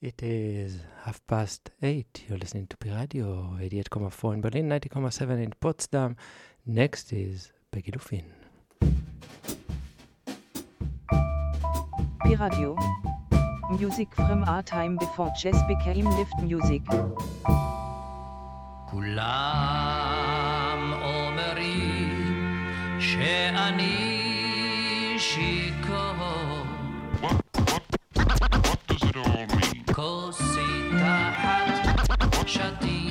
[0.00, 2.22] It is half past eight.
[2.28, 6.14] You're listening to Pi Radio 88.4 in Berlin, 90.7 in Potsdam.
[6.64, 8.22] Next is Peggy Lufin.
[12.20, 12.76] Pi Radio.
[13.76, 16.82] Music from our time before jazz became lift music.
[18.90, 22.40] כולם אומרים
[23.00, 24.18] שאני
[25.18, 26.07] שיכור
[32.48, 33.08] שתיתי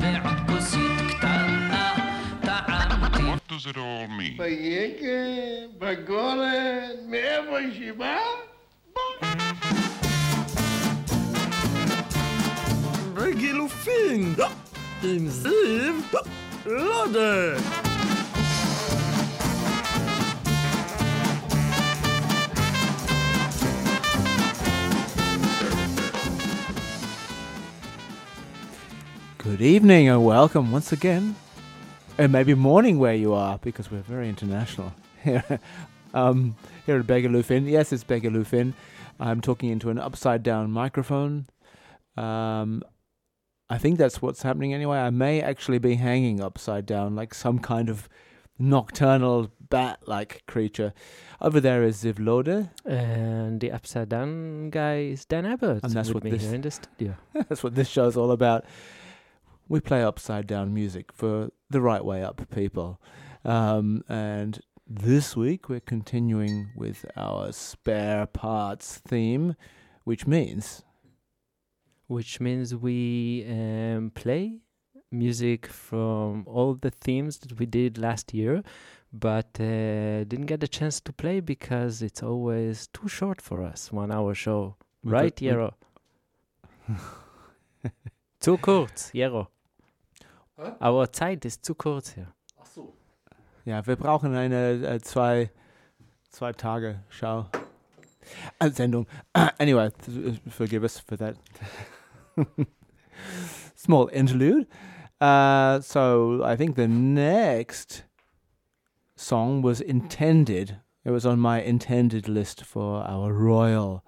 [0.00, 1.94] ועוד כוסית קטנה
[2.42, 4.38] טעמתי What does it all mean?
[4.42, 7.92] ביקב, בגורן, מאיפה היא?
[13.14, 14.34] בגילופין,
[15.02, 15.94] עם זיו
[16.66, 17.79] לודה.
[29.60, 31.36] Good evening and welcome once again.
[32.16, 35.60] And maybe morning where you are because we're very international here.
[36.14, 37.68] um, here at Begalufin.
[37.68, 38.72] Yes, it's Begalufin.
[39.20, 41.46] I'm talking into an upside down microphone.
[42.16, 42.82] Um,
[43.68, 44.96] I think that's what's happening anyway.
[44.96, 48.08] I may actually be hanging upside down like some kind of
[48.58, 50.94] nocturnal bat like creature.
[51.38, 52.70] Over there is Zivlode.
[52.86, 56.70] And the upside down guy is Dan Abbott And that's what this- here in the
[56.70, 57.14] studio.
[57.34, 58.64] That's what this show's all about.
[59.70, 63.00] We play upside down music for the right way up people.
[63.44, 69.54] Um, and this week we're continuing with our spare parts theme,
[70.02, 70.82] which means
[72.08, 74.58] which means we um, play
[75.12, 78.64] music from all the themes that we did last year,
[79.12, 83.92] but uh, didn't get a chance to play because it's always too short for us,
[83.92, 84.74] one hour show.
[85.04, 85.74] we right, Jero?
[88.40, 89.12] too kurz,
[90.60, 90.76] Jero.
[90.80, 92.26] Our Zeit ist zu kurz hier.
[93.64, 95.50] Ja, wir brauchen eine äh, zwei,
[96.30, 97.46] zwei Tage Schau.
[98.58, 99.06] Äh, Sendung.
[99.58, 99.90] anyway,
[100.48, 101.36] forgive us for that
[103.76, 104.66] small interlude.
[105.20, 108.04] Uh, so I think the next
[109.14, 110.78] song was intended.
[111.04, 114.02] It was on my intended list for our royal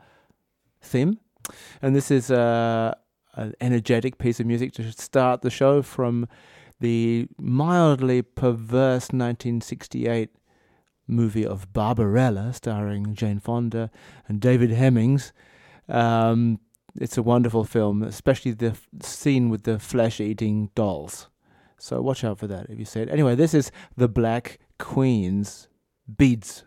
[0.81, 1.19] theme,
[1.81, 2.95] and this is uh,
[3.35, 6.29] an energetic piece of music to start the show from
[6.81, 10.31] the mildly perverse 1968
[11.07, 13.91] movie of Barbarella, starring Jane Fonda
[14.29, 15.33] and David Hemmings.
[15.89, 16.61] Um,
[16.95, 21.29] it's a wonderful film, especially the f- scene with the flesh eating dolls.
[21.79, 23.11] So watch out for that if you see it.
[23.11, 25.69] Anyway, this is The Black Queen's
[26.17, 26.65] Beads.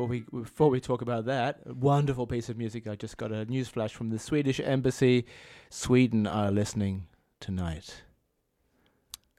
[0.00, 2.86] Before we before we talk about that, a wonderful piece of music.
[2.86, 5.26] I just got a news flash from the Swedish embassy.
[5.68, 7.06] Sweden are listening
[7.38, 8.02] tonight.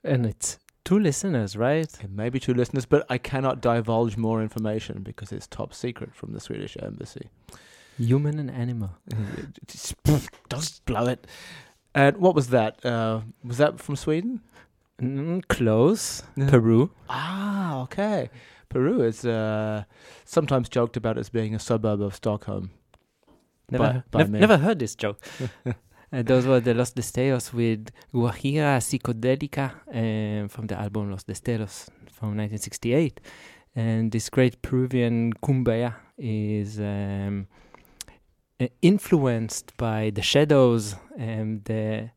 [0.04, 1.92] And it's two listeners, right?
[2.08, 6.40] Maybe two listeners, but I cannot divulge more information because it's top secret from the
[6.40, 7.30] Swedish embassy.
[7.98, 8.92] Human and animal.
[9.68, 11.26] Just blow it.
[11.96, 12.86] And what was that?
[12.86, 14.42] Uh, was that from Sweden?
[15.02, 16.22] Mm, close.
[16.48, 16.92] Peru.
[17.10, 18.30] Ah, okay.
[18.72, 19.84] Peru is uh,
[20.26, 22.72] sometimes joked about as being a suburb of Stockholm.
[23.70, 24.40] Never, By- by nev- me.
[24.40, 25.20] never heard this joke.
[26.14, 31.88] Uh, those were the Los Destellos with Guajira Psicodelica um, from the album Los Destellos
[32.12, 33.22] from 1968.
[33.78, 37.48] And this great Peruvian cumbia is um,
[38.60, 40.98] uh, influenced by the shadows.
[41.18, 42.10] And the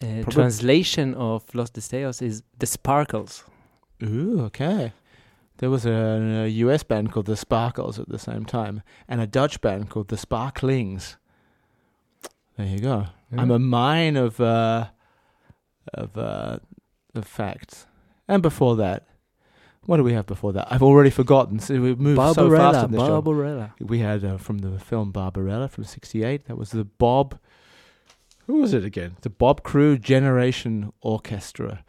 [0.00, 3.42] uh, translation of Los Destellos is the sparkles.
[4.00, 4.92] Ooh, okay.
[5.58, 9.26] There was a, a US band called the Sparkles at the same time, and a
[9.26, 11.16] Dutch band called the Sparklings.
[12.56, 13.06] There you go.
[13.36, 14.88] I'm a mine of uh,
[15.92, 16.58] of uh,
[17.14, 17.86] of facts.
[18.26, 19.06] And before that,
[19.86, 20.68] what do we have before that?
[20.70, 21.58] I've already forgotten.
[21.58, 22.84] So we moved so fast Barbarella.
[22.84, 23.20] in this show.
[23.20, 23.74] Barbarella.
[23.80, 26.46] We had uh, from the film Barbarella from '68.
[26.46, 27.38] That was the Bob.
[28.46, 29.16] Who was it again?
[29.22, 31.84] The Bob Crewe Generation Orchestra,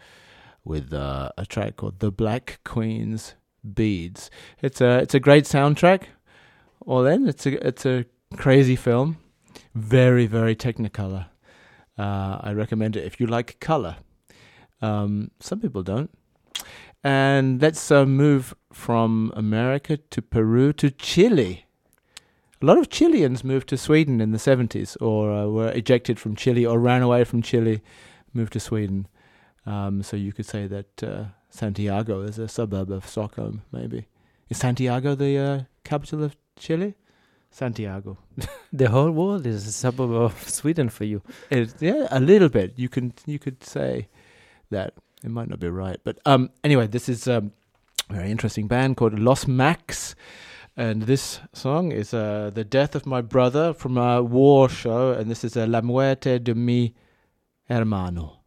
[0.64, 3.36] with uh, a track called "The Black Queen's
[3.74, 4.30] Beads."
[4.62, 6.04] It's a it's a great soundtrack.
[6.86, 8.06] All then, it's a it's a
[8.36, 9.18] crazy film,
[9.74, 11.28] very very Technicolor.
[11.98, 13.98] Uh, I recommend it if you like color.
[14.82, 16.12] Um, some people don't.
[17.04, 21.66] And let's uh, move from America to Peru to Chile.
[22.62, 26.36] A lot of Chileans moved to Sweden in the 70s or uh, were ejected from
[26.36, 27.82] Chile or ran away from Chile,
[28.34, 29.08] moved to Sweden.
[29.66, 34.08] Um, so you could say that uh, Santiago is a suburb of Stockholm, maybe.
[34.50, 36.96] Is Santiago the uh, capital of Chile?
[37.50, 38.18] Santiago.
[38.74, 41.22] The whole world is a suburb of Sweden for you.
[41.50, 42.74] It, yeah, a little bit.
[42.76, 44.10] You can you could say
[44.70, 44.94] that.
[45.24, 47.54] It might not be right, but um, anyway, this is um,
[48.10, 50.14] a very interesting band called Los Mac's,
[50.76, 55.32] and this song is uh, "The Death of My Brother" from a war show, and
[55.32, 56.94] this is uh, "La Muerte de mi
[57.70, 58.42] Hermano."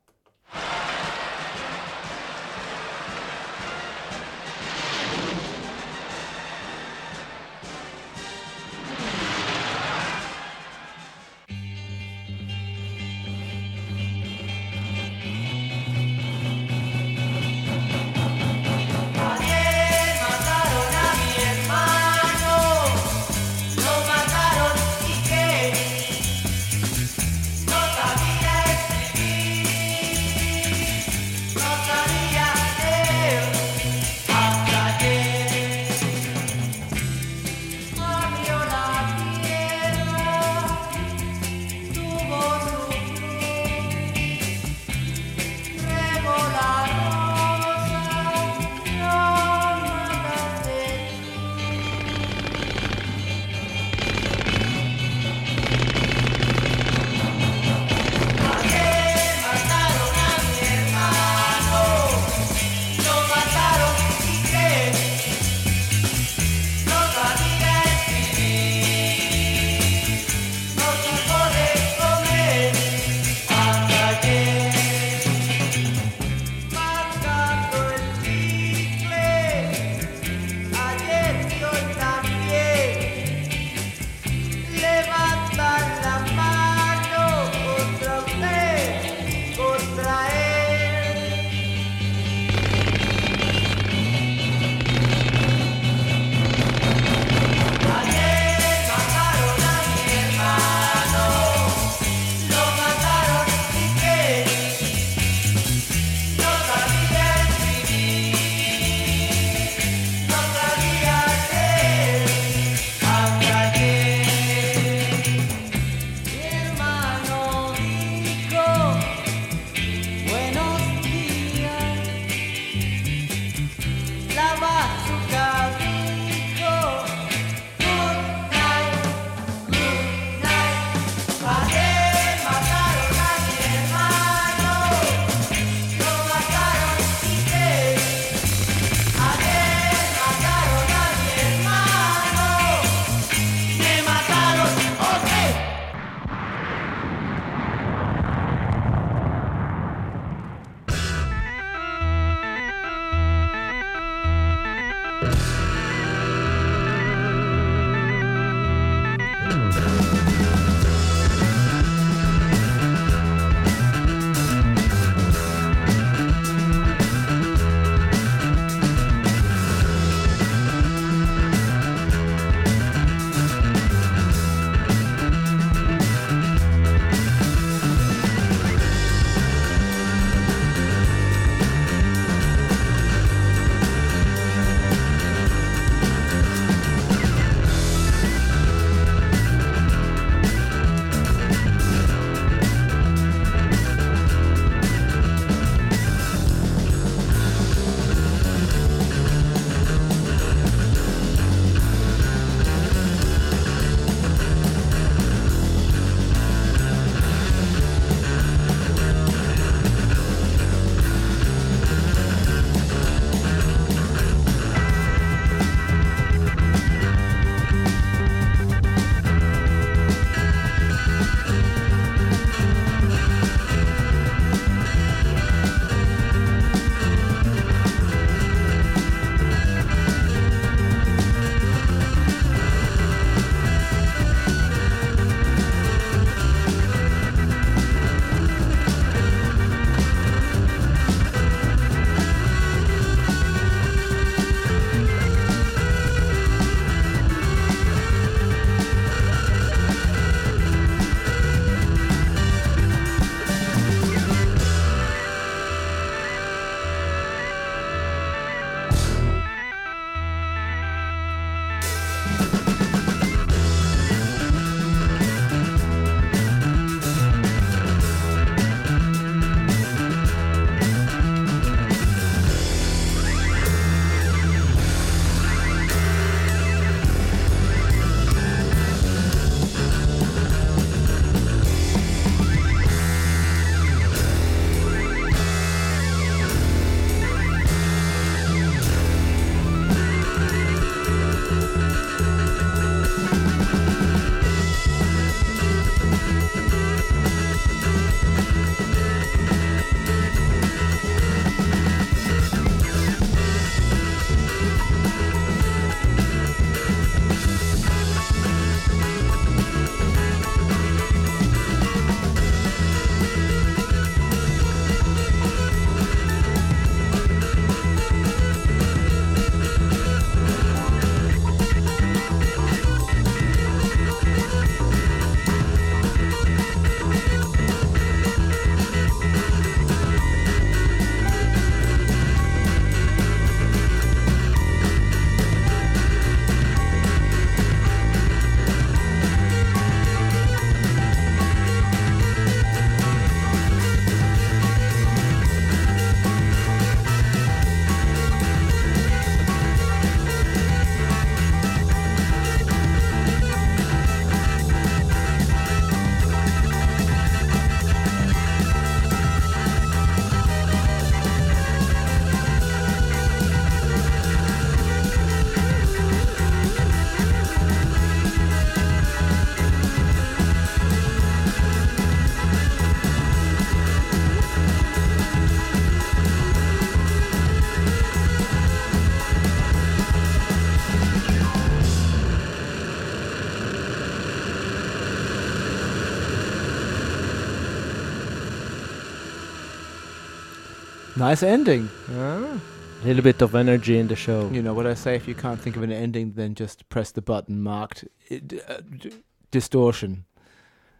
[391.28, 391.90] Nice ending.
[392.10, 392.58] A
[393.04, 394.48] little bit of energy in the show.
[394.50, 395.14] You know what I say?
[395.14, 398.60] If you can't think of an ending, then just press the button marked uh, d-
[398.66, 399.12] uh, d-
[399.50, 400.24] distortion.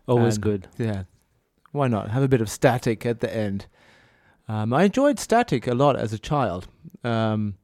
[0.06, 0.68] Always and- good.
[0.76, 1.04] Yeah.
[1.72, 2.10] Why not?
[2.10, 3.68] Have a bit of static at the end.
[4.48, 6.68] Um, I enjoyed static a lot as a child.
[7.04, 7.54] Um,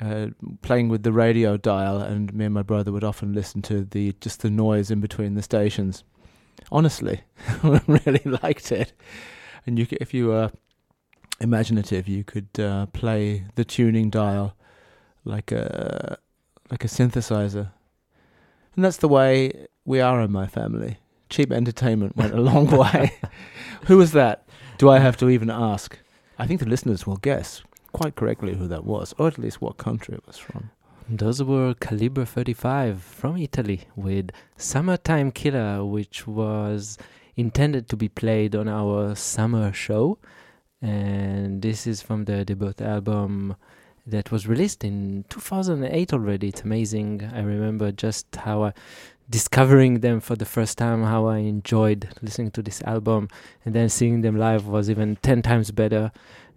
[0.00, 0.28] uh,
[0.62, 4.14] playing with the radio dial, and me and my brother would often listen to the
[4.22, 6.04] just the noise in between the stations.
[6.70, 7.20] Honestly,
[7.62, 8.94] I really liked it.
[9.66, 10.52] And you, c- if you were
[11.40, 14.56] imaginative, you could uh, play the tuning dial
[15.24, 16.18] like a
[16.70, 17.70] like a synthesizer.
[18.74, 20.98] And that's the way we are in my family.
[21.28, 23.18] Cheap entertainment went a long way.
[23.84, 24.46] who was that?
[24.78, 25.98] Do I have to even ask?
[26.38, 29.76] I think the listeners will guess quite correctly who that was, or at least what
[29.76, 30.70] country it was from.
[31.08, 36.96] Those were Calibro 35 from Italy with Summertime Killer, which was
[37.36, 40.18] intended to be played on our summer show.
[40.82, 43.56] And this is from the debut album
[44.06, 46.48] that was released in 2008 already.
[46.48, 47.30] It's amazing.
[47.32, 48.72] I remember just how I
[49.30, 53.28] discovering them for the first time, how I enjoyed listening to this album,
[53.64, 56.10] and then seeing them live was even 10 times better.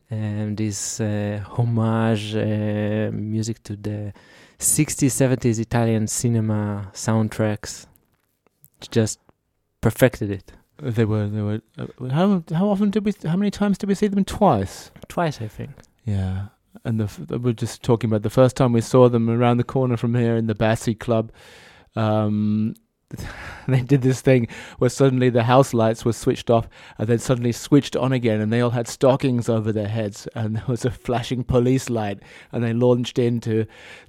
[0.09, 4.13] And this uh, homage uh, music to the
[4.59, 7.87] 60s, 70s Italian cinema soundtracks
[8.91, 9.19] just
[9.81, 10.51] perfected it.
[10.77, 11.27] They were.
[11.27, 11.61] They were.
[11.77, 13.13] Uh, how how often did we?
[13.23, 14.25] How many times did we see them?
[14.25, 14.91] Twice.
[15.07, 15.71] Twice, I think.
[16.03, 16.47] Yeah.
[16.83, 19.63] And the, f- we're just talking about the first time we saw them around the
[19.63, 21.31] corner from here in the Bassy Club.
[21.95, 22.75] Um,
[23.67, 27.51] they did this thing where suddenly the house lights were switched off and then suddenly
[27.51, 30.91] switched on again, and they all had stockings over their heads, and there was a
[30.91, 32.19] flashing police light,
[32.51, 33.65] and they launched into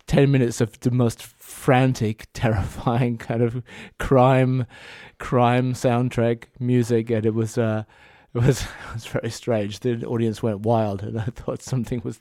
[0.06, 3.62] ten minutes of the most frantic, terrifying kind of
[3.98, 4.66] crime,
[5.18, 7.56] crime soundtrack music, and it was.
[7.56, 7.84] Uh,
[8.34, 9.80] it was, it was very strange.
[9.80, 12.20] The audience went wild, and I thought something was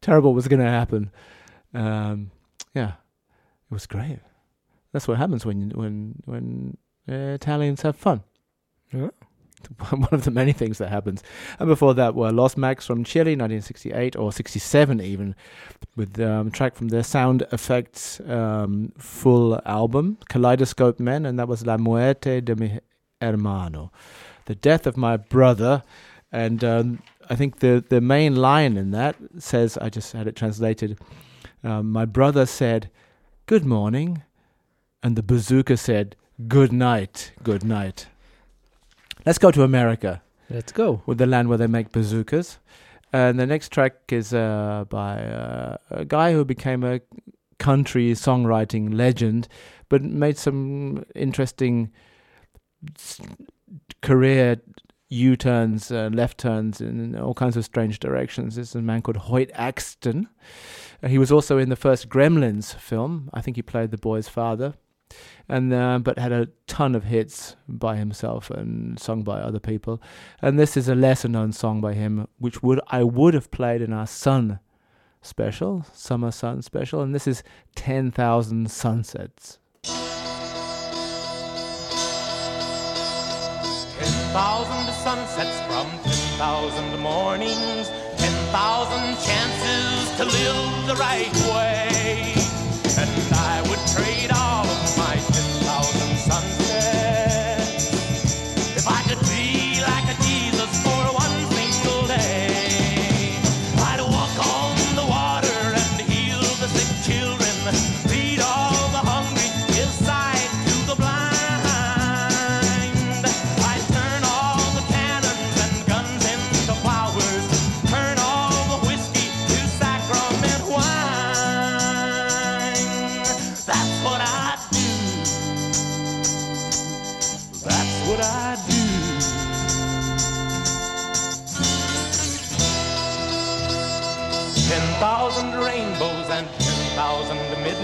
[0.00, 1.12] terrible was going to happen.
[1.72, 2.32] Um,
[2.74, 2.94] yeah,
[3.70, 4.18] it was great.
[4.92, 6.76] That's what happens when when when
[7.08, 8.24] uh, Italians have fun.
[8.92, 9.10] Yeah.
[9.90, 11.22] One of the many things that happens.
[11.58, 15.34] And before that were Los Mac's from Chile, 1968 or 67 even,
[15.96, 21.48] with um, a track from their Sound Effects um, full album, Kaleidoscope Men, and that
[21.48, 22.80] was La Muerte de mi
[23.20, 23.92] Hermano,
[24.46, 25.82] the death of my brother.
[26.32, 30.36] And um, I think the, the main line in that says, I just had it
[30.36, 30.98] translated,
[31.62, 32.90] um, my brother said,
[33.46, 34.22] Good morning.
[35.02, 36.16] And the bazooka said,
[36.48, 38.06] Good night, good night.
[39.26, 41.02] Let's go to America, Let's go.
[41.06, 42.58] with the land where they make bazookas.
[43.12, 47.00] And the next track is uh, by uh, a guy who became a
[47.58, 49.48] country songwriting legend,
[49.88, 51.90] but made some interesting
[54.00, 54.60] career
[55.08, 58.54] U turns, uh, left turns in all kinds of strange directions.
[58.54, 60.28] This is a man called Hoyt Axton.
[61.04, 63.28] He was also in the first Gremlins film.
[63.34, 64.74] I think he played the boy's father,
[65.48, 70.00] and uh, but had a ton of hits by himself and sung by other people.
[70.40, 73.82] And this is a lesser known song by him, which would I would have played
[73.82, 74.60] in our Sun
[75.22, 77.42] special, Summer Sun special, and this is
[77.74, 79.58] Ten Thousand Sunsets.
[83.98, 91.79] Ten thousand sunsets from ten thousand mornings, ten thousand chances to live the right way.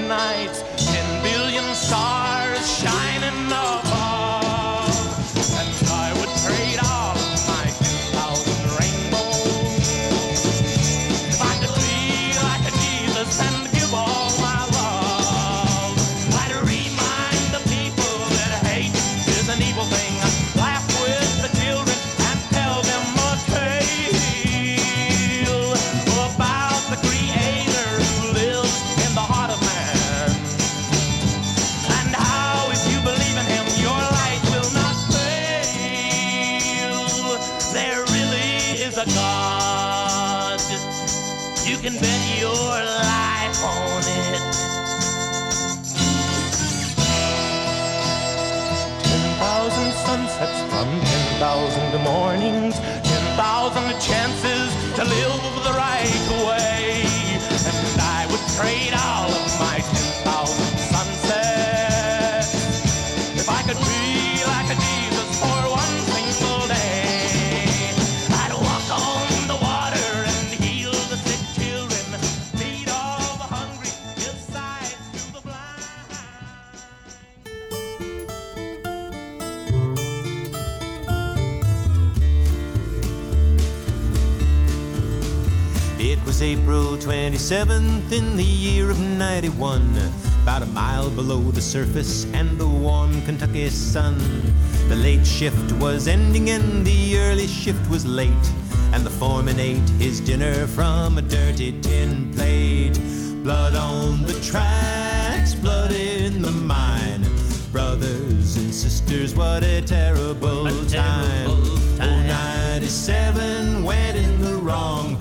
[0.06, 0.75] Midnights,
[87.46, 89.80] 27th in the year of 91,
[90.42, 94.18] about a mile below the surface and the warm Kentucky sun.
[94.88, 98.50] The late shift was ending and the early shift was late,
[98.92, 102.98] and the foreman ate his dinner from a dirty tin plate.
[103.44, 107.22] Blood on the tracks, blood in the mine.
[107.70, 111.46] Brothers and sisters, what a terrible time.
[111.48, 115.15] Oh, 97 went in the wrong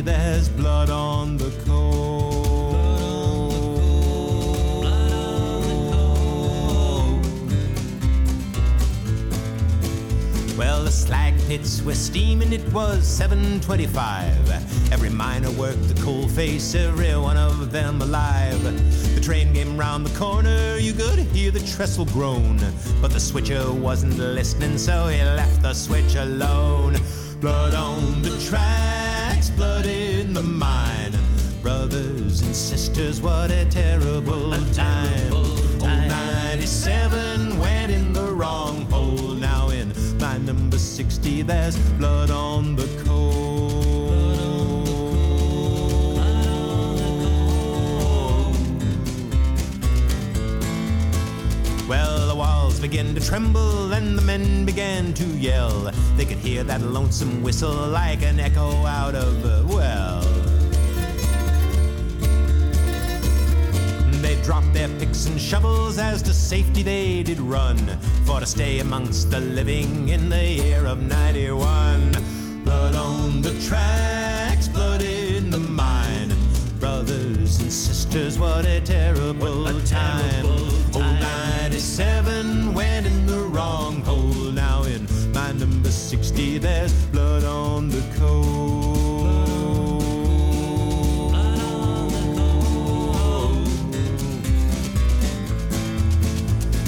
[0.00, 2.70] 60, there's blood on the coal.
[10.56, 14.92] Well, the slag pits were steaming, it was 725.
[14.92, 18.62] Every miner worked the coal face, every one of them alive.
[19.14, 22.58] The train came round the corner, you could hear the trestle groan.
[23.00, 26.96] But the switcher wasn't listening, so he left the switch alone.
[27.40, 29.09] Blood on the tracks,
[29.60, 31.12] blood in the mine.
[31.60, 35.32] Brothers and sisters, what a terrible time.
[35.32, 39.34] Oh, 97 went in the wrong hole.
[39.34, 43.50] Now in my number 60, there's blood on the coal.
[51.86, 55.89] Well, the walls began to tremble and the men began to yell.
[56.20, 60.20] They could hear that lonesome whistle like an echo out of a well.
[64.20, 67.78] They dropped their picks and shovels as to safety they did run
[68.26, 72.12] for to stay amongst the living in the year of 91.
[72.64, 76.34] Blood on the tracks, blood in the mine.
[76.78, 80.44] Brothers and sisters, what a terrible time.
[80.92, 83.99] Oh, 97 went in the wrong
[86.40, 88.40] number 60, there's blood on the coal.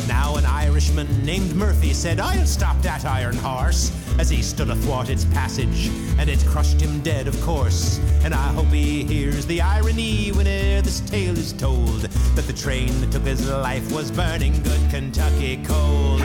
[0.06, 5.08] Now an Irishman named Murphy said, I'll stop that iron horse, as he stood athwart
[5.10, 7.98] its passage, and it crushed him dead, of course.
[8.24, 12.02] And I hope he hears the irony whene'er this tale is told,
[12.36, 16.20] that the train that took his life was burning good Kentucky coal.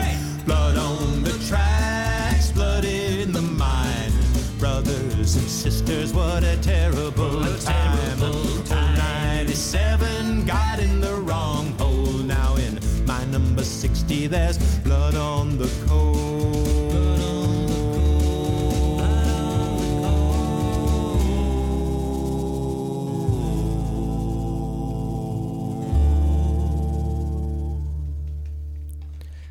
[0.46, 1.97] Blood on the tracks,
[5.28, 8.18] Brothers and sisters, what a terrible time.
[8.22, 8.64] Oh,
[9.36, 12.24] 97 got in the wrong hole.
[12.24, 16.46] Now in my number 60, there's blood on the coal.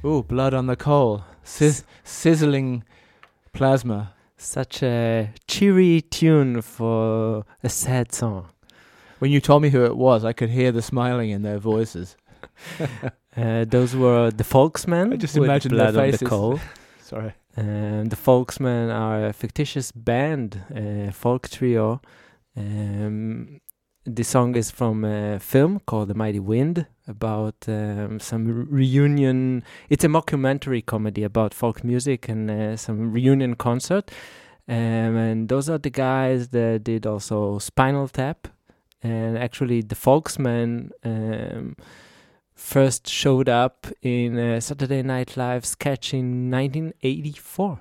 [0.04, 1.24] Ooh, blood on the coal.
[1.44, 2.84] Sizz- sizzling
[3.54, 4.17] plasma.
[4.48, 8.48] Such a cheery tune for a sad song.
[9.20, 12.16] When you told me who it was, I could hear the smiling in their voices.
[13.38, 15.14] Uh, those were the Folksmen.
[15.14, 16.28] I just with imagine their on the faces.
[16.28, 16.60] coal.
[17.04, 17.34] Sorry.
[17.56, 22.02] Um, the Folksmen are a fictitious band, a folk trio.
[22.56, 23.62] Um,
[24.08, 29.64] the song is from a film called The Mighty Wind about um, some reunion.
[29.90, 34.10] It's a mockumentary comedy about folk music and uh, some reunion concert.
[34.70, 38.48] Um, and those are the guys that did also Spinal Tap.
[39.04, 41.76] And actually, the Folksmen um,
[42.56, 47.80] first showed up in Saturday Night Live sketch in 1984.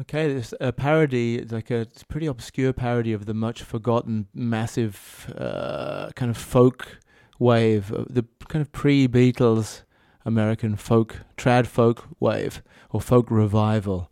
[0.00, 5.32] Okay, there's a parody, it's like a pretty obscure parody of the much forgotten, massive
[5.36, 6.98] uh, kind of folk
[7.38, 9.82] wave, uh, the kind of pre Beatles
[10.24, 14.10] American folk, trad folk wave, or folk revival.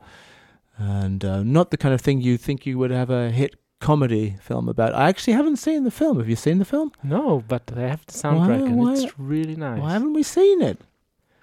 [0.76, 4.36] And uh, not the kind of thing you think you would have a hit comedy
[4.40, 4.94] film about.
[4.94, 6.18] I actually haven't seen the film.
[6.18, 6.92] Have you seen the film?
[7.02, 9.80] No, but I have the soundtrack and why- it's really nice.
[9.80, 10.80] Why haven't we seen it?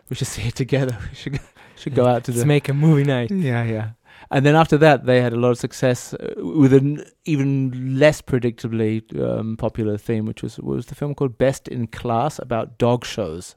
[0.09, 0.97] We should see it together.
[1.09, 1.39] We should go,
[1.77, 3.31] should go out to Let's make a movie night.
[3.31, 3.89] Yeah, yeah.
[4.35, 8.21] And then after that, they had a lot of success uh, with an even less
[8.21, 13.05] predictably um, popular theme, which was was the film called Best in Class about dog
[13.05, 13.55] shows.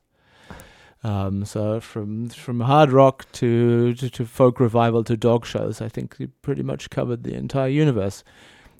[1.02, 5.88] Um, so from from hard rock to, to to folk revival to dog shows, I
[5.88, 8.22] think it pretty much covered the entire universe,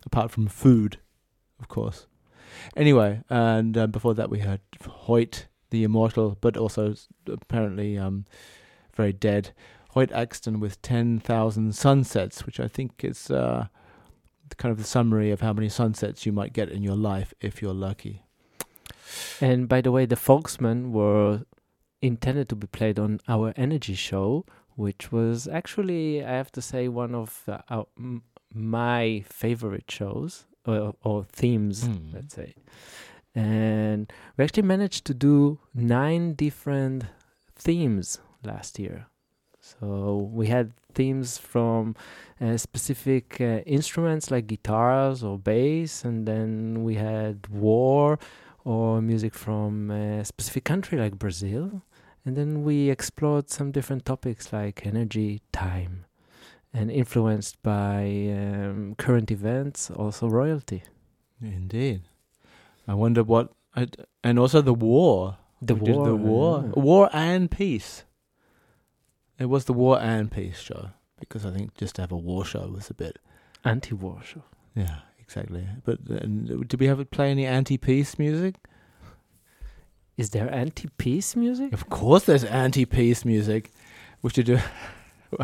[0.06, 1.00] apart from food,
[1.58, 2.06] of course.
[2.76, 6.94] Anyway, and uh, before that we heard Hoyt, the immortal, but also
[7.26, 8.24] apparently um,
[8.94, 9.50] very dead,
[9.98, 13.66] Hoyt Axton with ten thousand sunsets, which I think is uh,
[14.56, 17.60] kind of the summary of how many sunsets you might get in your life if
[17.60, 18.22] you're lucky.
[19.40, 21.42] And by the way, the Folksmen were
[22.00, 24.44] intended to be played on our energy show,
[24.76, 28.22] which was actually, I have to say, one of uh, our, m-
[28.54, 32.14] my favorite shows or, or themes, Hmm.
[32.14, 32.54] let's say.
[33.34, 37.04] And we actually managed to do nine different
[37.56, 39.06] themes last year.
[39.80, 41.94] So we had themes from
[42.40, 48.18] uh, specific uh, instruments like guitars or bass, and then we had war
[48.64, 51.82] or music from a specific country like Brazil.
[52.24, 56.04] And then we explored some different topics like energy, time,
[56.74, 58.02] and influenced by
[58.32, 60.82] um, current events, also royalty.
[61.40, 62.02] Indeed.
[62.86, 63.88] I wonder what, I,
[64.22, 65.38] and also the war.
[65.62, 66.06] The We war.
[66.06, 66.82] the war, yeah.
[66.82, 68.04] war and peace.
[69.38, 72.44] It was the war and peace show because I think just to have a war
[72.44, 73.18] show was a bit.
[73.64, 74.42] Anti-war show.
[74.74, 75.66] Yeah, exactly.
[75.84, 76.18] But uh,
[76.66, 78.56] did we have it play any anti-peace music?
[80.16, 81.72] Is there anti-peace music?
[81.72, 83.70] Of course, there's anti-peace music.
[84.22, 84.58] We should do.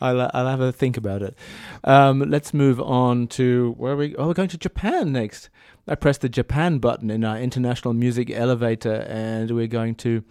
[0.00, 1.36] I'll I'll have a think about it.
[1.82, 4.14] Um, let's move on to where are we.
[4.16, 5.48] Oh, we're going to Japan next.
[5.88, 10.22] I pressed the Japan button in our international music elevator, and we're going to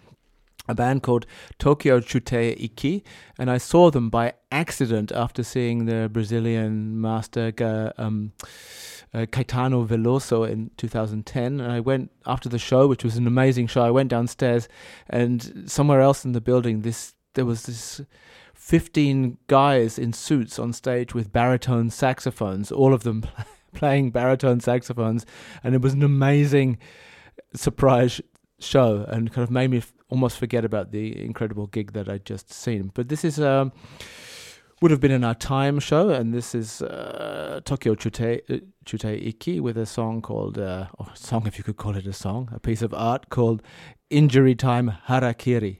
[0.68, 1.26] a band called
[1.58, 3.04] Tokyo Chutei Iki,
[3.38, 7.52] and I saw them by accident after seeing the Brazilian master
[7.98, 8.32] um,
[9.14, 11.60] uh, Caetano Veloso in 2010.
[11.60, 13.82] And I went after the show, which was an amazing show.
[13.82, 14.68] I went downstairs,
[15.08, 18.00] and somewhere else in the building, this there was this
[18.54, 23.24] 15 guys in suits on stage with baritone saxophones, all of them
[23.74, 25.24] playing baritone saxophones,
[25.62, 26.78] and it was an amazing
[27.54, 28.20] surprise
[28.58, 32.52] show and kind of made me almost forget about the incredible gig that I'd just
[32.52, 32.90] seen.
[32.94, 33.72] But this is um,
[34.82, 39.26] would have been in our time show, and this is uh, Tokyo Chute, uh, Chutei
[39.26, 42.50] Iki with a song called, uh, or song if you could call it a song,
[42.52, 43.62] a piece of art called
[44.10, 45.78] Injury Time Harakiri.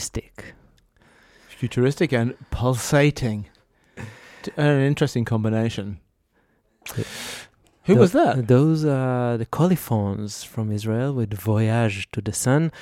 [0.00, 0.54] Futuristic.
[1.48, 3.46] Futuristic and pulsating.
[4.56, 6.00] An interesting combination.
[7.84, 8.48] Who Tho- was that?
[8.48, 12.72] Those are the Coliphones from Israel with Voyage to the Sun.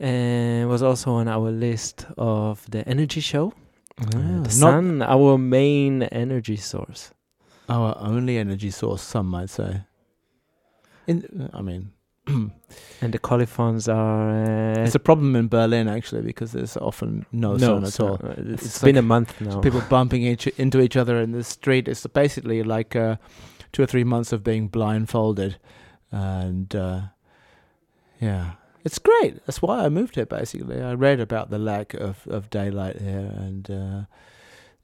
[0.00, 3.52] And was also on our list of the energy show.
[4.00, 7.12] Uh, Ah, the sun, our main energy source.
[7.68, 9.82] our only energy source, some might say.
[11.06, 11.92] In, I mean,
[12.26, 14.74] And the Coliphones are.
[14.74, 18.18] Uh, it's a problem in Berlin actually because there's often no, sun at all.
[18.36, 19.60] It's it's been like a month now.
[19.60, 21.88] People bumping each, into each other in the street.
[21.88, 23.16] It's basically like uh,
[23.72, 25.58] two or three months of being blindfolded,
[26.12, 27.00] and uh,
[28.20, 28.52] yeah,
[28.84, 29.44] it's great.
[29.46, 30.26] That's why I moved here.
[30.26, 34.02] Basically, I read about the lack of, of daylight here, and uh,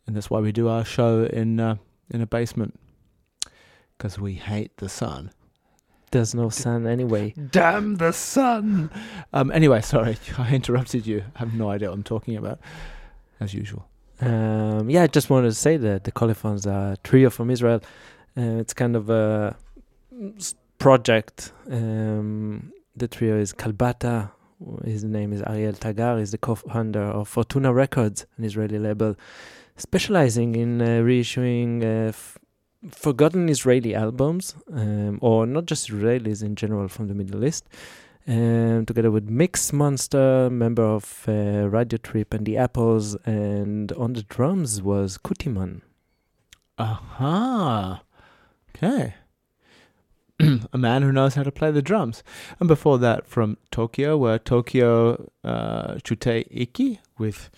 [0.07, 1.77] and that's why we do our show in uh,
[2.11, 2.79] in a basement
[3.97, 5.31] because we hate the sun.
[6.11, 7.35] There's no sun anyway.
[7.51, 8.91] Damn the sun!
[9.33, 9.51] Um.
[9.53, 11.25] Anyway, sorry, I interrupted you.
[11.37, 12.61] I have no idea what I'm talking about,
[13.41, 13.87] as usual.
[14.21, 17.81] Um, yeah, I just wanted to say that the Coliphones are a trio from Israel.
[18.37, 19.57] Uh, it's kind of a
[20.79, 21.53] project.
[21.71, 24.31] Um, the trio is Kalbata.
[24.85, 26.19] His name is Ariel Tagar.
[26.19, 29.15] He's the co-founder of Fortuna Records, an Israeli label
[29.77, 32.38] specializing in uh, reissuing uh, f-
[32.91, 37.69] forgotten Israeli albums, um, or not just Israelis in general from the Middle East.
[38.27, 44.13] Um, together with Mix Monster, member of uh, Radio Trip and the Apples, and on
[44.13, 45.81] the drums was Kutiman.
[46.79, 48.03] Aha.
[48.77, 49.15] Okay.
[50.73, 52.23] a man who knows how to play the drums.
[52.61, 57.51] And before that, from Tokyo, were Tokyo uh, Chutei Iki with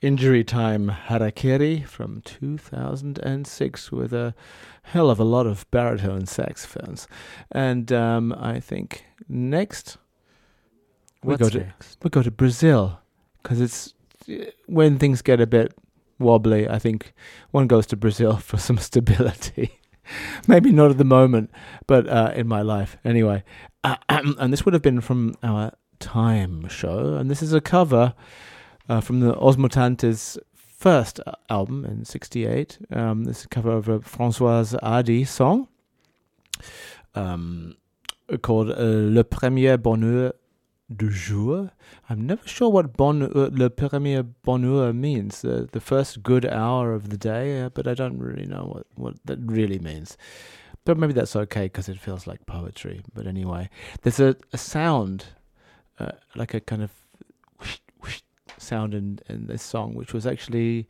[0.00, 4.32] Injury Time Harakiri from 2006 with a
[4.82, 7.08] hell of a lot of baritone saxophones.
[7.50, 9.98] And um, I think next
[11.24, 11.98] we What's go to next?
[12.04, 13.00] we go to Brazil
[13.42, 13.94] because it's
[14.66, 15.74] when things get a bit
[16.20, 16.68] wobbly.
[16.68, 17.12] I think
[17.50, 19.80] one goes to Brazil for some stability.
[20.46, 21.50] Maybe not at the moment,
[21.88, 23.42] but uh, in my life anyway.
[23.82, 28.14] Uh, and this would have been from our Time show, and this is a cover
[28.88, 32.78] uh, from the Os Mutantes' first album in '68.
[32.90, 35.68] Um, this is a cover of a Françoise Hardy song
[37.14, 37.76] um,
[38.42, 40.32] called uh, Le Premier Bonheur
[40.94, 41.70] du jour.
[42.08, 45.44] I'm never sure what bon uh, le premier bonheur means.
[45.44, 48.86] Uh, the first good hour of the day, uh, but I don't really know what
[48.94, 50.16] what that really means.
[50.84, 53.02] But maybe that's okay because it feels like poetry.
[53.12, 53.68] But anyway,
[54.02, 55.26] there's a, a sound,
[55.98, 56.92] uh, like a kind of
[58.58, 60.88] sound in in this song, which was actually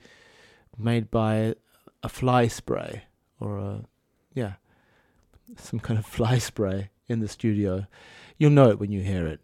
[0.76, 1.54] made by
[2.02, 3.04] a fly spray
[3.40, 3.84] or a
[4.34, 4.54] yeah,
[5.56, 7.86] some kind of fly spray in the studio.
[8.36, 9.40] You'll know it when you hear it.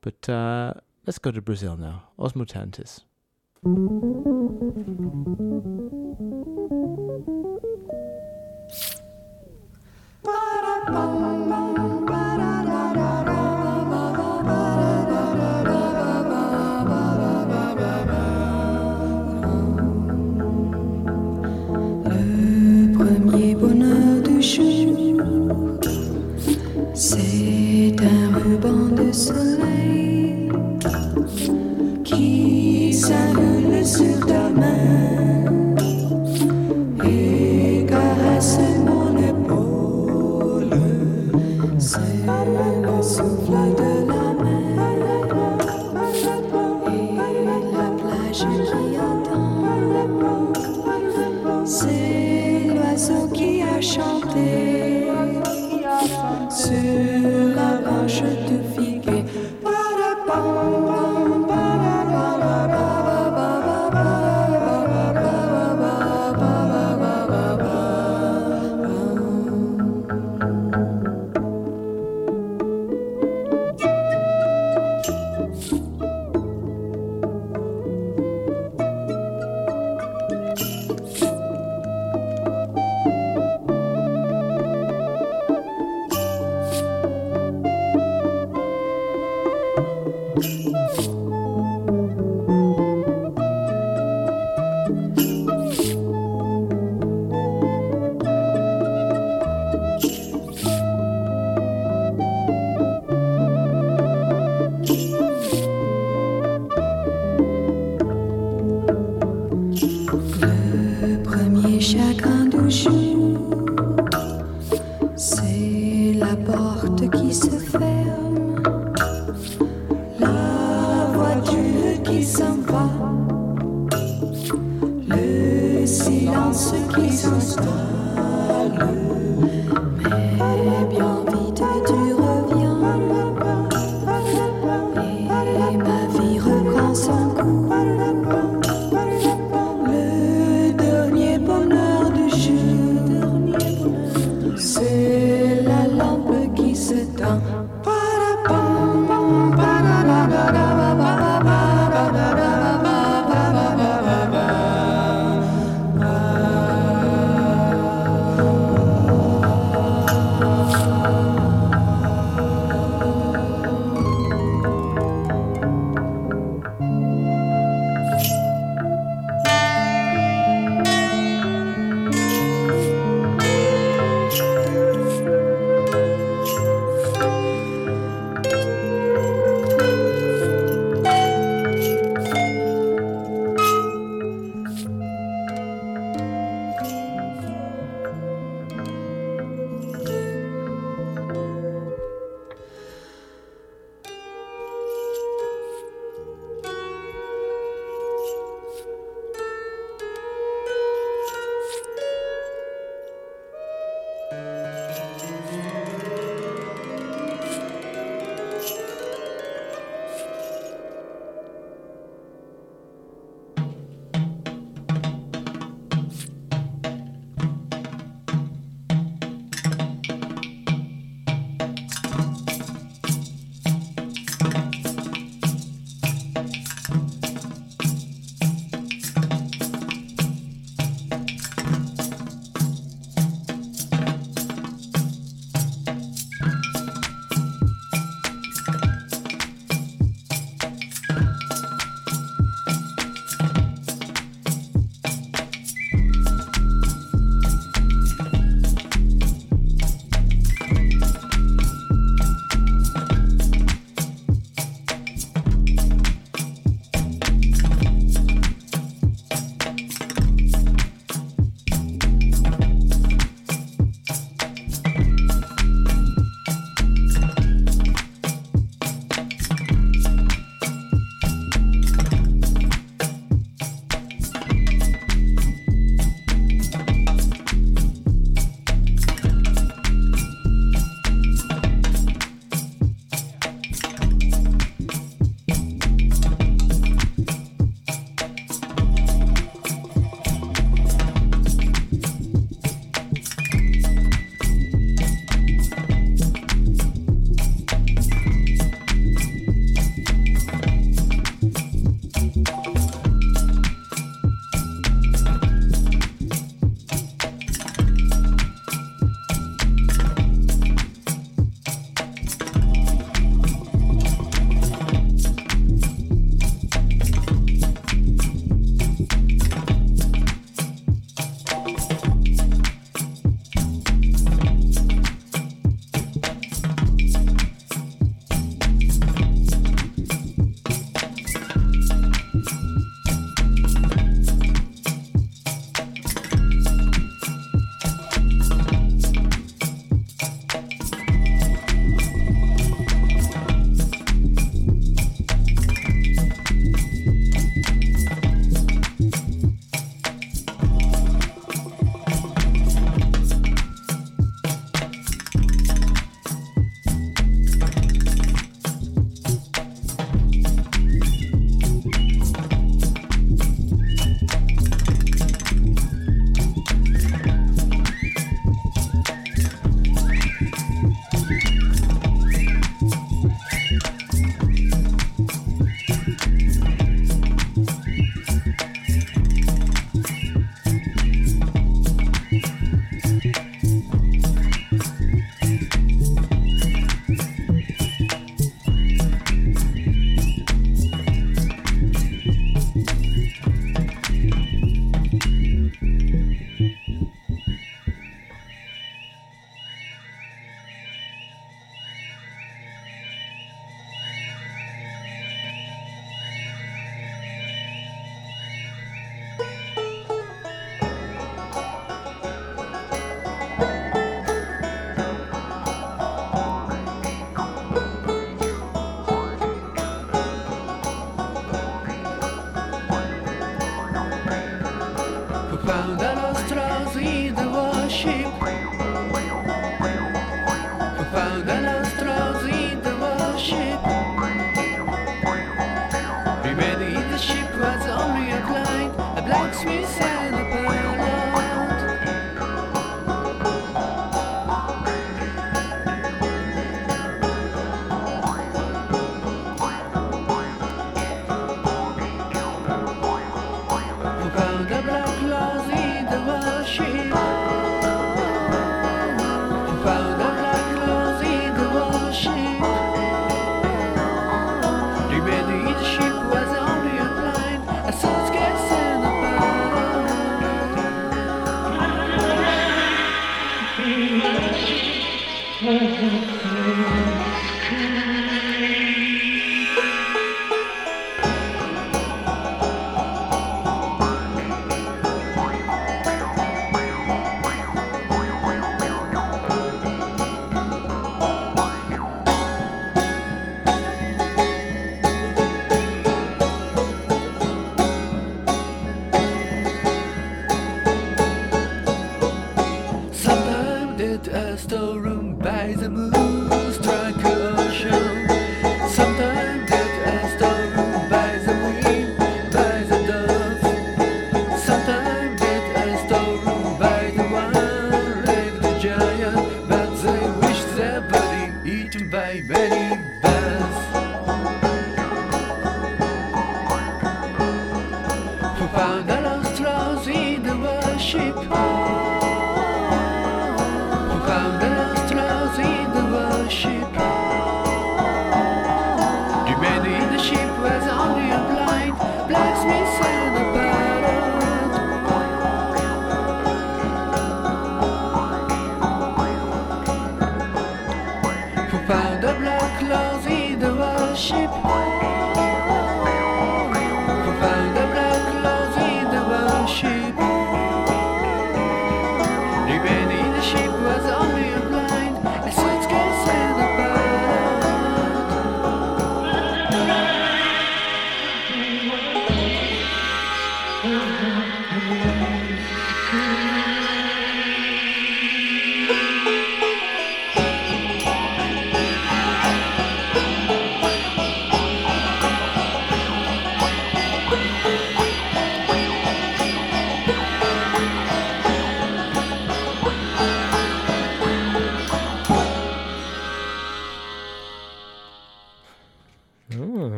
[0.00, 0.74] But uh,
[1.06, 2.04] let's go to Brazil now.
[2.18, 3.00] Os Mutantes.
[10.86, 11.73] Le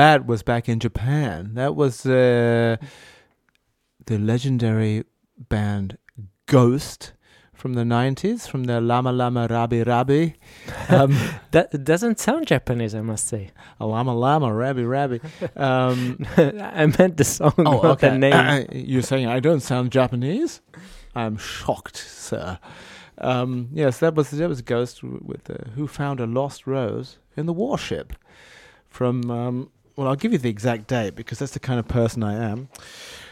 [0.00, 1.50] That was back in Japan.
[1.56, 2.78] That was uh,
[4.06, 5.04] the legendary
[5.36, 5.98] band
[6.46, 7.12] Ghost
[7.52, 10.36] from the 90s, from the Lama Lama Rabi Rabi.
[10.88, 11.14] Um,
[11.50, 13.50] That doesn't sound Japanese, I must say.
[13.78, 15.20] a Lama Lama Rabi Rabi.
[15.54, 18.08] Um, I meant the song, oh, not okay.
[18.08, 18.32] the name.
[18.32, 20.62] Uh, you're saying I don't sound Japanese?
[21.14, 22.58] I'm shocked, sir.
[23.18, 27.44] Um, yes, that was that was Ghost with uh, who found a lost rose in
[27.44, 28.14] the warship.
[28.88, 32.22] From um, well, I'll give you the exact date because that's the kind of person
[32.22, 32.68] I am.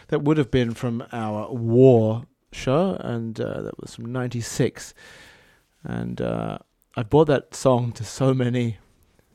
[0.09, 4.95] That would have been from our war show, and uh, that was from '96.
[5.85, 6.59] And uh,
[6.97, 8.79] I brought that song to so many,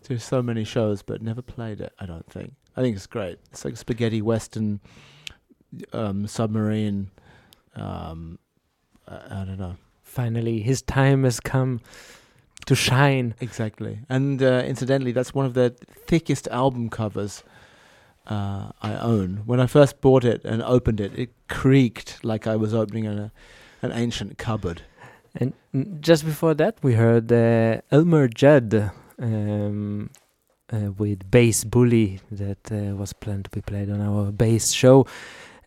[0.03, 1.93] to so many shows, but never played it.
[1.99, 2.53] I don't think.
[2.75, 3.39] I think it's great.
[3.51, 4.79] It's like spaghetti western,
[5.91, 7.11] um, submarine.
[7.75, 8.39] Um,
[9.07, 9.75] I, I don't know.
[10.01, 11.81] Finally, his time has come
[12.65, 13.35] to shine.
[13.39, 13.99] Exactly.
[14.09, 15.75] And uh, incidentally, that's one of the
[16.07, 17.43] thickest album covers
[18.27, 19.43] uh, I own.
[19.45, 23.31] When I first bought it and opened it, it creaked like I was opening a,
[23.81, 24.83] an ancient cupboard.
[25.35, 25.53] And
[25.99, 30.11] just before that, we heard uh, Elmore Judd um,
[30.71, 35.05] uh, with Bass Bully that uh, was planned to be played on our bass show.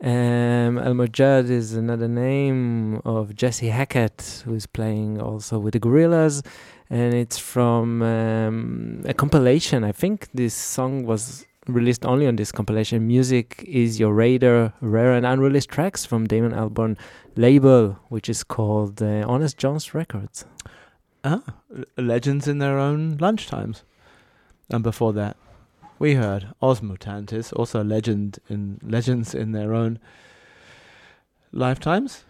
[0.03, 5.81] Um, Elmore Judd is another name of Jesse Hackett, who is playing also with the
[5.81, 6.45] Gorillaz,
[6.91, 9.85] and it's from um, a compilation.
[9.85, 13.07] I think this song was released only on this compilation.
[13.07, 16.97] Music is your radar, rare and unreleased tracks from Damon Albarn
[17.35, 20.45] label, which is called uh, Honest Jon's Records.
[21.25, 21.43] Ah,
[21.97, 23.83] legends in their own lunchtimes.
[24.71, 25.37] And before that,
[25.99, 29.99] we heard Os Mutantes, also legend in legends in their own
[31.53, 32.25] lifetimes,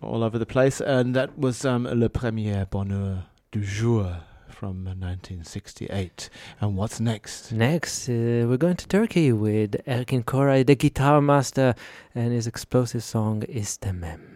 [0.00, 0.80] all over the place.
[0.80, 6.30] And that was um, Le Premier Bonheur du Jour from 1968.
[6.60, 7.52] And what's next?
[7.52, 11.74] Next, uh, we're going to Turkey with Erkin Koray, the guitar master,
[12.14, 14.35] and his explosive song Istemem.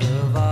[0.00, 0.43] Zevkin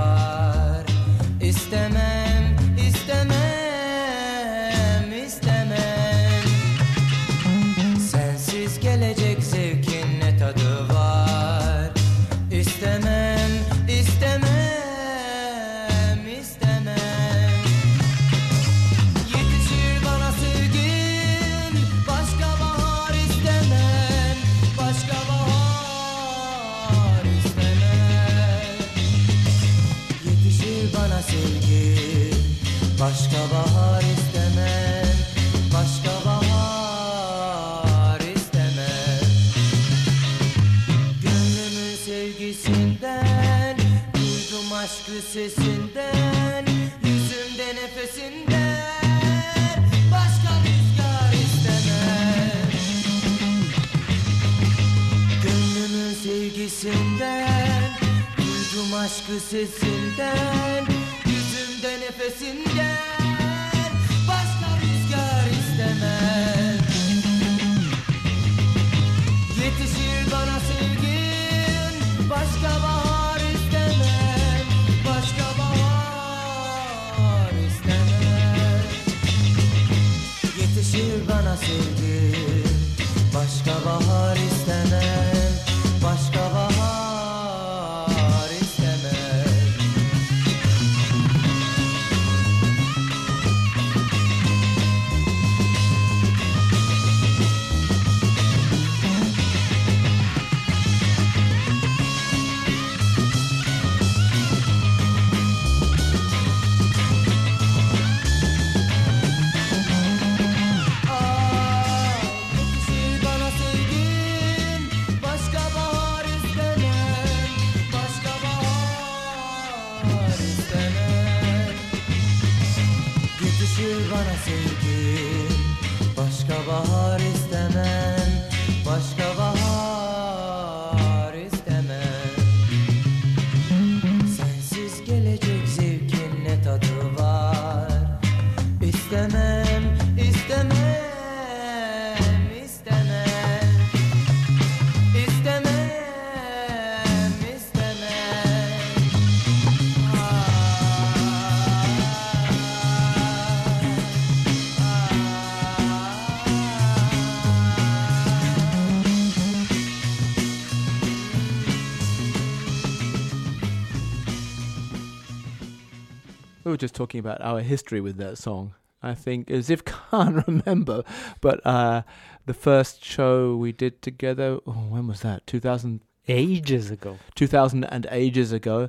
[166.83, 168.75] just talking about our history with that song.
[169.03, 171.03] I think, as if can't remember,
[171.41, 172.03] but uh,
[172.47, 175.47] the first show we did together, oh, when was that?
[175.47, 177.19] 2000, Ages ago.
[177.35, 178.89] 2000 and ages ago.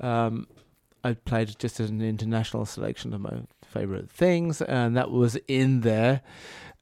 [0.00, 0.46] Um,
[1.02, 5.80] I played just as an international selection of my favorite things, and that was in
[5.80, 6.20] there.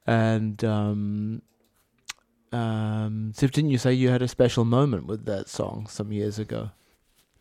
[0.06, 1.42] And um,
[2.52, 6.38] um, Ziv, didn't you say you had a special moment with that song some years
[6.38, 6.70] ago?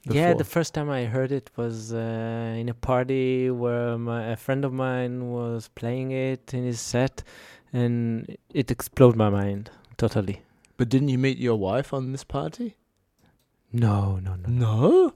[0.09, 4.35] Yeah, the first time I heard it was uh, in a party where my, a
[4.35, 7.23] friend of mine was playing it in his set,
[7.71, 10.41] and it exploded my mind totally.
[10.77, 12.75] But didn't you meet your wife on this party?
[13.71, 15.13] No, no, no, No,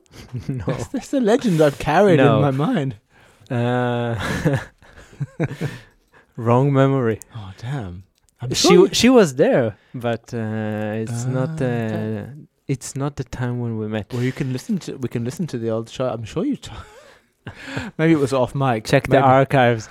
[0.48, 0.64] no.
[0.68, 2.36] that's, that's a legend I've carried No.
[2.36, 2.96] in my mind.
[3.50, 4.60] Uh,
[6.36, 7.20] wrong memory.
[7.36, 8.04] Oh damn!
[8.42, 11.62] I'm She sure she was there, but uh, it's not.
[11.62, 12.28] Ah, Uh, okay.
[12.68, 14.12] It's not the time when we met.
[14.12, 16.08] Well, you can listen to we can listen to the old show.
[16.08, 16.58] I'm sure you.
[16.58, 16.72] T-
[17.98, 18.86] Maybe it was off mic.
[18.86, 19.88] Check the archives.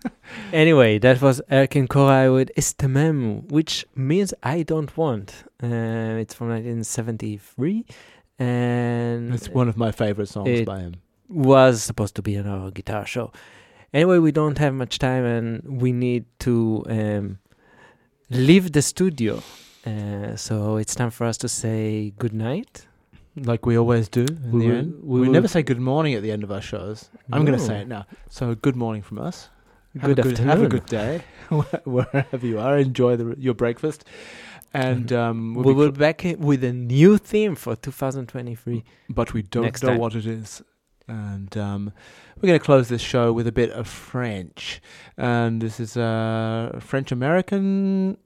[0.52, 5.42] anyway, that was Erkin Koray with Istemem, which means I don't want.
[5.62, 7.84] Uh, it's from 1973,
[8.38, 10.94] and It's one of my favorite songs by him.
[11.28, 13.32] was supposed to be on our guitar show.
[13.92, 17.38] Anyway, we don't have much time, and we need to um,
[18.30, 19.42] leave the studio.
[19.86, 22.86] Uh, so it's time for us to say good night.
[23.36, 24.94] Like we always do in We the will- end.
[25.02, 27.10] we We, never say good morning at the end of our shows.
[27.32, 28.06] I'm going to say it now.
[28.28, 29.48] So good morning from us.
[30.00, 31.22] Have Good good, Have a good day
[31.84, 32.78] wherever you are.
[32.78, 34.04] Enjoy the, your breakfast,
[34.72, 38.82] and um, we'll we be will be back with a new theme for 2023.
[39.08, 39.98] but we don't next know time.
[39.98, 40.62] what it is.
[41.06, 41.92] And um,
[42.40, 44.80] we're going to close this show with a bit of French.
[45.16, 48.16] And this is a French American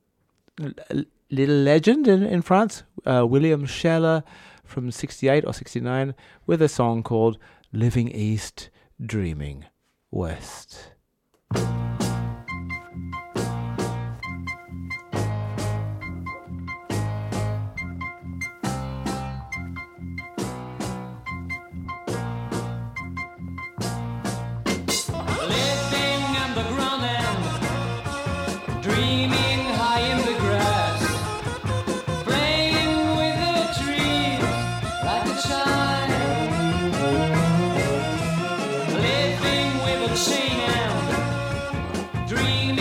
[1.31, 4.23] little legend in, in France, uh, William Sheller
[4.65, 6.15] from 68 or 69,
[6.47, 7.39] with a song called
[7.73, 8.71] Living East,
[9.05, 9.65] Dreaming
[10.11, 10.93] West.
[42.29, 42.78] dream.